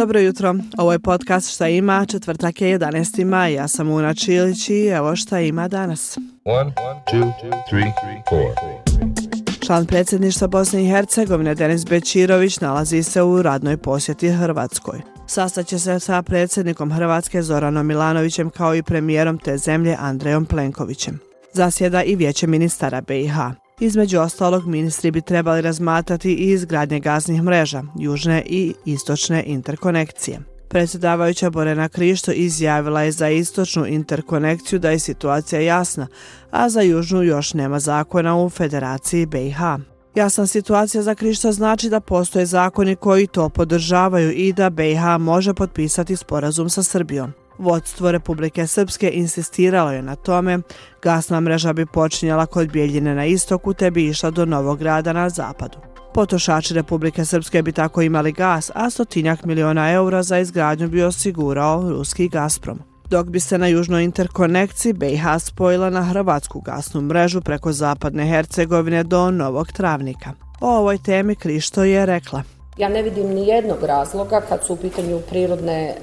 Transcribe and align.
Dobro 0.00 0.20
jutro, 0.20 0.54
ovo 0.78 0.92
je 0.92 0.98
podcast 0.98 1.54
Šta 1.54 1.68
ima, 1.68 2.06
četvrtak 2.06 2.60
je 2.60 2.78
11. 2.78 3.24
maj, 3.24 3.54
ja 3.54 3.68
sam 3.68 3.90
Una 3.90 4.14
Čilić 4.14 4.68
i 4.68 4.86
evo 4.86 5.16
šta 5.16 5.40
ima 5.40 5.68
danas. 5.68 6.18
One, 6.44 6.72
two, 7.12 7.32
three, 7.70 7.92
Član 9.66 9.86
predsjedništva 9.86 10.48
Bosne 10.48 10.84
i 10.84 10.88
Hercegovine 10.88 11.54
Denis 11.54 11.84
Bečirović 11.84 12.60
nalazi 12.60 13.02
se 13.02 13.22
u 13.22 13.42
radnoj 13.42 13.76
posjeti 13.76 14.28
Hrvatskoj. 14.28 15.00
Sastaće 15.26 15.78
se 15.78 16.00
sa 16.00 16.22
predsjednikom 16.22 16.92
Hrvatske 16.92 17.42
Zoranom 17.42 17.86
Milanovićem 17.86 18.50
kao 18.50 18.74
i 18.74 18.82
premijerom 18.82 19.38
te 19.38 19.58
zemlje 19.58 19.96
Andrejom 19.98 20.44
Plenkovićem. 20.44 21.20
Zasjeda 21.52 22.02
i 22.02 22.16
vijeće 22.16 22.46
ministara 22.46 23.00
BiH. 23.00 23.34
Između 23.80 24.18
ostalog, 24.18 24.66
ministri 24.66 25.10
bi 25.10 25.20
trebali 25.20 25.60
razmatrati 25.60 26.32
i 26.32 26.50
izgradnje 26.50 27.00
gaznih 27.00 27.42
mreža, 27.42 27.82
južne 27.98 28.42
i 28.46 28.74
istočne 28.84 29.44
interkonekcije. 29.46 30.40
Predsjedavajuća 30.68 31.50
Borena 31.50 31.88
Krišto 31.88 32.32
izjavila 32.32 33.02
je 33.02 33.12
za 33.12 33.28
istočnu 33.28 33.86
interkonekciju 33.86 34.78
da 34.78 34.90
je 34.90 34.98
situacija 34.98 35.60
jasna, 35.60 36.06
a 36.50 36.68
za 36.68 36.80
južnu 36.80 37.22
još 37.22 37.54
nema 37.54 37.78
zakona 37.78 38.36
u 38.36 38.50
Federaciji 38.50 39.26
BiH. 39.26 39.58
Jasna 40.14 40.46
situacija 40.46 41.02
za 41.02 41.14
Krišto 41.14 41.52
znači 41.52 41.88
da 41.88 42.00
postoje 42.00 42.46
zakoni 42.46 42.96
koji 42.96 43.26
to 43.26 43.48
podržavaju 43.48 44.32
i 44.32 44.52
da 44.52 44.70
BiH 44.70 45.02
može 45.18 45.54
potpisati 45.54 46.16
sporazum 46.16 46.70
sa 46.70 46.82
Srbijom. 46.82 47.32
Vodstvo 47.60 48.12
Republike 48.12 48.66
Srpske 48.66 49.10
insistiralo 49.10 49.92
je 49.92 50.02
na 50.02 50.16
tome, 50.16 50.58
gasna 51.02 51.40
mreža 51.40 51.72
bi 51.72 51.86
počinjala 51.86 52.46
kod 52.46 52.72
Bijeljine 52.72 53.14
na 53.14 53.26
istoku 53.26 53.74
te 53.74 53.90
bi 53.90 54.06
išla 54.06 54.30
do 54.30 54.44
Novog 54.44 54.78
grada 54.78 55.12
na 55.12 55.28
zapadu. 55.28 55.78
Potošači 56.14 56.74
Republike 56.74 57.24
Srpske 57.24 57.62
bi 57.62 57.72
tako 57.72 58.02
imali 58.02 58.32
gas, 58.32 58.70
a 58.74 58.90
stotinjak 58.90 59.44
miliona 59.44 59.92
eura 59.92 60.22
za 60.22 60.38
izgradnju 60.38 60.88
bi 60.88 61.02
osigurao 61.02 61.90
ruski 61.90 62.28
Gazprom. 62.28 62.78
Dok 63.10 63.28
bi 63.28 63.40
se 63.40 63.58
na 63.58 63.66
južnoj 63.66 64.04
interkonekciji 64.04 64.92
BiH 64.92 65.24
spojila 65.38 65.90
na 65.90 66.02
hrvatsku 66.02 66.60
gasnu 66.60 67.00
mrežu 67.00 67.40
preko 67.40 67.72
zapadne 67.72 68.26
Hercegovine 68.26 69.04
do 69.04 69.30
Novog 69.30 69.72
Travnika. 69.72 70.32
O 70.60 70.78
ovoj 70.78 70.98
temi 70.98 71.34
Krišto 71.34 71.84
je 71.84 72.06
rekla. 72.06 72.59
Ja 72.80 72.88
ne 72.88 73.02
vidim 73.02 73.28
ni 73.34 73.46
jednog 73.46 73.82
razloga 73.82 74.40
kad 74.40 74.64
su 74.64 74.72
u 74.72 74.76
pitanju 74.76 75.20
prirodne, 75.28 75.88
eh, 75.88 75.94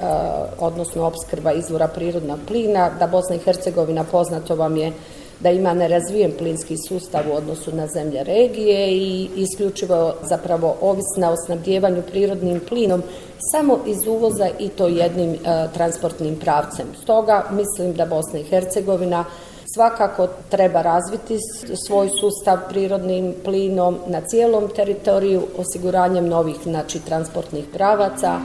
odnosno 0.59 1.05
obskrba 1.05 1.51
izvora 1.51 1.87
prirodnog 1.87 2.39
plina, 2.47 2.89
da 2.99 3.07
Bosna 3.07 3.35
i 3.35 3.39
Hercegovina 3.39 4.03
poznato 4.03 4.55
vam 4.55 4.77
je 4.77 4.91
da 5.39 5.49
ima 5.49 5.73
nerazvijen 5.73 6.31
plinski 6.37 6.75
sustav 6.87 7.21
u 7.31 7.35
odnosu 7.35 7.75
na 7.75 7.87
zemlje 7.87 8.23
regije 8.23 8.91
i 8.91 9.29
isključivo 9.35 10.13
zapravo 10.21 10.75
ovisna 10.81 11.31
o 11.31 11.35
snabdjevanju 11.45 12.01
prirodnim 12.11 12.59
plinom 12.59 13.03
samo 13.51 13.79
iz 13.87 14.07
uvoza 14.07 14.49
i 14.59 14.69
to 14.69 14.87
jednim 14.87 15.33
e, 15.33 15.37
transportnim 15.73 16.35
pravcem. 16.35 16.85
Stoga 17.03 17.43
mislim 17.51 17.93
da 17.93 18.05
Bosna 18.05 18.39
i 18.39 18.43
Hercegovina 18.43 19.25
svakako 19.77 20.27
treba 20.49 20.81
razviti 20.81 21.37
svoj 21.87 22.09
sustav 22.09 22.57
prirodnim 22.69 23.33
plinom 23.43 23.97
na 24.07 24.21
cijelom 24.21 24.69
teritoriju 24.75 25.41
osiguranjem 25.57 26.27
novih 26.27 26.55
znači, 26.63 26.99
transportnih 26.99 27.65
pravaca. 27.73 28.39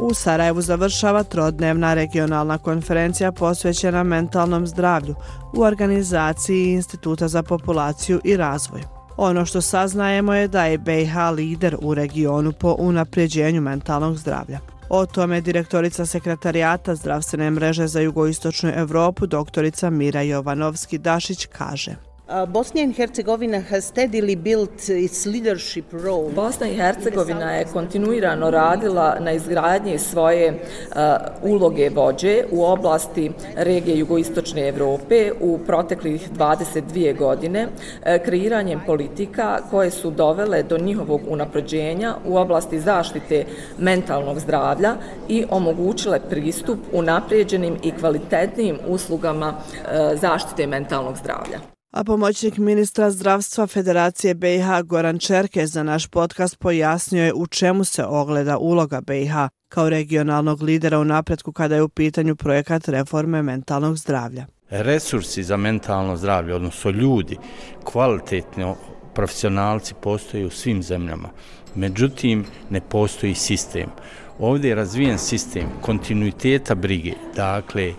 U 0.00 0.14
Sarajevu 0.14 0.60
završava 0.60 1.22
trodnevna 1.22 1.94
regionalna 1.94 2.58
konferencija 2.58 3.32
posvećena 3.32 4.02
mentalnom 4.02 4.66
zdravlju 4.66 5.14
u 5.56 5.62
organizaciji 5.62 6.72
Instituta 6.72 7.28
za 7.28 7.42
populaciju 7.42 8.20
i 8.24 8.36
razvoj. 8.36 8.82
Ono 9.16 9.46
što 9.46 9.60
saznajemo 9.60 10.34
je 10.34 10.48
da 10.48 10.64
je 10.64 10.78
BiH 10.78 11.14
lider 11.36 11.76
u 11.82 11.94
regionu 11.94 12.52
po 12.52 12.76
unapređenju 12.78 13.60
mentalnog 13.60 14.16
zdravlja. 14.16 14.79
O 14.92 15.06
tome 15.06 15.40
direktorica 15.40 16.06
sekretarijata 16.06 16.94
zdravstvene 16.94 17.50
mreže 17.50 17.86
za 17.86 18.00
jugoistočnu 18.00 18.70
Evropu, 18.74 19.26
doktorica 19.26 19.90
Mira 19.90 20.22
Jovanovski-Dašić, 20.22 21.46
kaže– 21.46 21.96
Bosnia 22.48 22.84
and 22.84 22.94
Herzegovina 22.94 23.60
has 23.60 23.86
steadily 23.86 24.36
built 24.36 24.88
its 24.88 25.26
leadership 25.26 25.92
role. 25.92 26.30
Bosna 26.30 26.68
i 26.68 26.74
Hercegovina 26.74 27.52
je 27.52 27.64
kontinuirano 27.64 28.50
radila 28.50 29.16
na 29.20 29.32
izgradnji 29.32 29.98
svoje 29.98 30.52
uh, 30.52 30.96
uloge 31.42 31.88
vođe 31.88 32.44
u 32.50 32.64
oblasti 32.64 33.30
regije 33.56 33.98
jugoistočne 33.98 34.68
Evrope 34.68 35.32
u 35.40 35.58
proteklih 35.66 36.30
22 36.32 37.18
godine 37.18 37.66
uh, 37.66 38.24
kreiranjem 38.24 38.80
politika 38.86 39.58
koje 39.70 39.90
su 39.90 40.10
dovele 40.10 40.62
do 40.62 40.78
njihovog 40.78 41.20
unapređenja 41.28 42.14
u 42.26 42.36
oblasti 42.36 42.80
zaštite 42.80 43.44
mentalnog 43.78 44.38
zdravlja 44.38 44.94
i 45.28 45.44
omogućile 45.50 46.20
pristup 46.30 46.78
u 46.92 47.02
napređenim 47.02 47.76
i 47.82 47.90
kvalitetnim 47.90 48.78
uslugama 48.86 49.48
uh, 49.48 50.20
zaštite 50.20 50.66
mentalnog 50.66 51.16
zdravlja. 51.16 51.79
A 51.90 52.04
pomoćnik 52.04 52.58
ministra 52.58 53.10
zdravstva 53.10 53.66
Federacije 53.66 54.34
BiH 54.34 54.66
Goran 54.84 55.18
Čerke 55.18 55.66
za 55.66 55.82
naš 55.82 56.06
podcast 56.06 56.58
pojasnio 56.58 57.24
je 57.24 57.34
u 57.34 57.46
čemu 57.46 57.84
se 57.84 58.04
ogleda 58.04 58.58
uloga 58.58 59.00
BiH 59.00 59.32
kao 59.68 59.88
regionalnog 59.88 60.62
lidera 60.62 60.98
u 60.98 61.04
napretku 61.04 61.52
kada 61.52 61.74
je 61.74 61.82
u 61.82 61.88
pitanju 61.88 62.36
projekat 62.36 62.88
reforme 62.88 63.42
mentalnog 63.42 63.96
zdravlja. 63.96 64.46
Resursi 64.68 65.42
za 65.42 65.56
mentalno 65.56 66.16
zdravlje, 66.16 66.54
odnosno 66.54 66.90
ljudi, 66.90 67.36
kvalitetni 67.84 68.74
profesionalci 69.14 69.94
postoje 70.02 70.46
u 70.46 70.50
svim 70.50 70.82
zemljama. 70.82 71.28
Međutim, 71.74 72.44
ne 72.70 72.80
postoji 72.80 73.34
sistem. 73.34 73.90
Ovdje 74.38 74.68
je 74.68 74.74
razvijen 74.74 75.18
sistem 75.18 75.66
kontinuiteta 75.80 76.74
brige. 76.74 77.12
Dakle, 77.36 77.92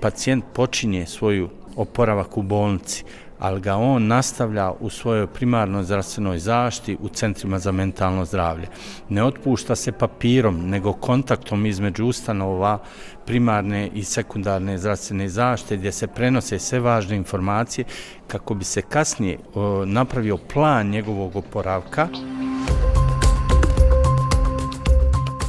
pacijent 0.00 0.44
počinje 0.54 1.06
svoju 1.06 1.48
oporavak 1.76 2.36
u 2.36 2.42
bolnici, 2.42 3.04
ali 3.40 3.60
ga 3.60 3.76
on 3.76 4.06
nastavlja 4.06 4.72
u 4.80 4.90
svojoj 4.90 5.26
primarnoj 5.26 5.84
zdravstvenoj 5.84 6.38
zašti 6.38 6.96
u 7.00 7.08
centrima 7.08 7.58
za 7.58 7.72
mentalno 7.72 8.24
zdravlje. 8.24 8.68
Ne 9.08 9.24
otpušta 9.24 9.76
se 9.76 9.92
papirom, 9.92 10.68
nego 10.68 10.92
kontaktom 10.92 11.66
između 11.66 12.06
ustanova 12.06 12.78
primarne 13.26 13.88
i 13.94 14.04
sekundarne 14.04 14.78
zdravstvene 14.78 15.28
zaštite 15.28 15.76
gdje 15.76 15.92
se 15.92 16.06
prenose 16.06 16.58
sve 16.58 16.80
važne 16.80 17.16
informacije 17.16 17.84
kako 18.26 18.54
bi 18.54 18.64
se 18.64 18.82
kasnije 18.82 19.38
napravio 19.86 20.36
plan 20.36 20.90
njegovog 20.90 21.36
oporavka. 21.36 22.08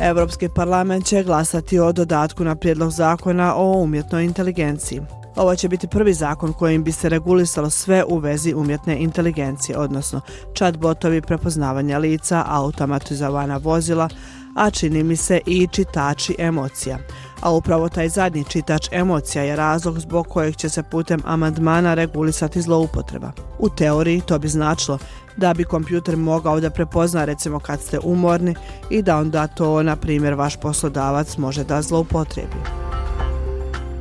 Evropski 0.04 0.50
parlament 0.50 1.06
će 1.06 1.24
glasati 1.24 1.80
o 1.80 1.92
dodatku 1.92 2.44
na 2.44 2.56
prijedlog 2.56 2.92
zakona 2.92 3.56
o 3.56 3.82
umjetnoj 3.82 4.26
inteligenciji. 4.26 5.02
Ovo 5.36 5.56
će 5.56 5.70
biti 5.70 5.88
prvi 5.88 6.14
zakon 6.14 6.54
kojim 6.54 6.84
bi 6.84 6.92
se 6.92 7.10
regulisalo 7.10 7.70
sve 7.70 8.04
u 8.08 8.18
vezi 8.18 8.54
umjetne 8.54 8.98
inteligencije, 9.00 9.78
odnosno 9.78 10.22
chatbotovi 10.58 11.22
prepoznavanja 11.22 11.98
lica, 11.98 12.44
automatizovana 12.48 13.58
vozila, 13.58 14.10
a 14.56 14.70
čini 14.70 15.04
mi 15.04 15.16
se 15.16 15.40
i 15.46 15.68
čitači 15.72 16.36
emocija. 16.40 16.98
A 17.42 17.52
upravo 17.52 17.90
taj 17.90 18.10
zadnji 18.10 18.44
čitač 18.44 18.88
emocija 18.92 19.44
je 19.44 19.56
razlog 19.56 20.00
zbog 20.00 20.28
kojeg 20.28 20.56
će 20.56 20.70
se 20.70 20.84
putem 20.84 21.22
amandmana 21.26 21.94
regulisati 21.94 22.62
zloupotreba. 22.62 23.32
U 23.60 23.70
teoriji 23.70 24.22
to 24.22 24.40
bi 24.40 24.48
značilo 24.48 24.98
da 25.38 25.54
bi 25.54 25.64
kompjuter 25.64 26.18
mogao 26.18 26.60
da 26.60 26.70
prepozna 26.70 27.26
recimo 27.26 27.60
kad 27.60 27.82
ste 27.82 28.00
umorni 28.04 28.56
i 28.90 29.02
da 29.02 29.18
onda 29.18 29.48
to, 29.48 29.84
na 29.84 29.96
primjer, 29.96 30.34
vaš 30.34 30.56
poslodavac 30.58 31.38
može 31.38 31.64
da 31.64 31.82
zloupotrebi. 31.82 32.58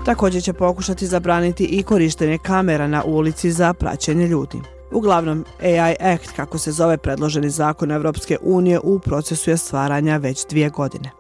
Također 0.05 0.43
će 0.43 0.53
pokušati 0.53 1.07
zabraniti 1.07 1.65
i 1.65 1.83
korištenje 1.83 2.39
kamera 2.39 2.87
na 2.87 3.05
ulici 3.05 3.53
za 3.53 3.73
praćenje 3.73 4.27
ljudi. 4.27 4.59
Uglavnom, 4.93 5.45
AI 5.63 5.95
Act, 6.01 6.33
kako 6.37 6.59
se 6.59 6.73
zove 6.73 6.97
predloženi 6.97 7.51
zakon 7.51 7.91
Evropske 7.91 8.37
unije, 8.43 8.81
u 8.81 8.99
procesu 8.99 9.51
je 9.51 9.57
stvaranja 9.57 10.17
već 10.17 10.47
dvije 10.47 10.69
godine. 10.69 11.11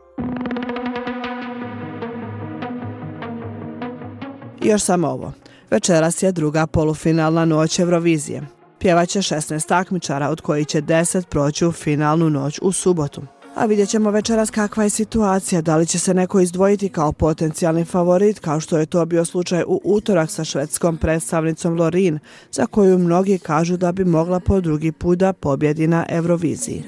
I 4.63 4.69
još 4.69 4.83
samo 4.83 5.09
ovo. 5.09 5.33
Večeras 5.71 6.23
je 6.23 6.33
druga 6.33 6.67
polufinalna 6.67 7.45
noć 7.45 7.79
Eurovizije. 7.79 8.47
Pjevaće 8.79 9.19
16 9.19 9.69
takmičara, 9.69 10.29
od 10.29 10.41
kojih 10.41 10.67
će 10.67 10.83
10 10.83 11.27
proći 11.27 11.67
u 11.67 11.73
finalnu 11.73 12.31
noć 12.31 12.59
u 12.63 12.73
subotu. 12.73 13.23
A 13.55 13.67
vidjet 13.67 13.89
ćemo 13.89 14.11
večeras 14.11 14.51
kakva 14.51 14.85
je 14.85 14.91
situacija, 14.91 15.61
da 15.61 15.77
li 15.77 15.87
će 15.87 15.99
se 15.99 16.15
neko 16.15 16.41
izdvojiti 16.41 16.89
kao 16.89 17.13
potencijalni 17.13 17.85
favorit, 17.85 18.39
kao 18.39 18.61
što 18.61 18.79
je 18.79 18.87
to 18.87 19.07
bio 19.07 19.25
slučaj 19.25 19.63
u 19.67 19.81
utorak 19.85 20.31
sa 20.31 20.45
švedskom 20.45 20.97
predstavnicom 20.97 21.79
Lorin, 21.79 22.19
za 22.53 22.67
koju 22.67 22.99
mnogi 22.99 23.39
kažu 23.39 23.77
da 23.77 23.93
bi 23.93 24.05
mogla 24.05 24.41
po 24.41 24.61
drugi 24.61 24.93
put 24.93 25.19
da 25.19 25.33
pobjedi 25.33 25.87
na 25.87 26.07
Euroviziji. 26.09 26.85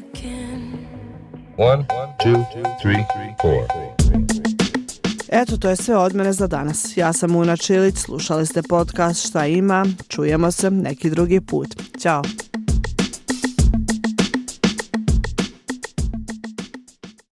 One, 1.57 1.85
two, 2.25 2.45
three, 2.83 3.05
Eto, 5.29 5.57
to 5.57 5.69
je 5.69 5.77
sve 5.77 5.97
od 5.97 6.15
mene 6.15 6.33
za 6.33 6.47
danas. 6.47 6.97
Ja 6.97 7.13
sam 7.13 7.37
Una 7.37 7.57
Čilić, 7.57 7.97
slušali 7.97 8.47
ste 8.47 8.63
podcast 8.63 9.29
Šta 9.29 9.47
ima, 9.47 9.87
čujemo 10.09 10.51
se 10.51 10.71
neki 10.71 11.11
drugi 11.11 11.41
put. 11.41 11.69
Ćao! 12.01 12.23